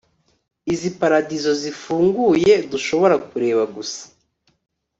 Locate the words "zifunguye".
1.61-2.53